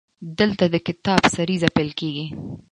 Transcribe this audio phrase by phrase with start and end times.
[0.39, 2.25] دلته د کتاب سریزه پیل کیږي.